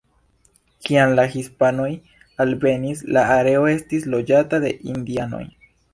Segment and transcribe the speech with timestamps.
[0.87, 1.89] Kiam la hispanoj
[2.45, 5.45] alvenis, la areo estis loĝata de indianoj.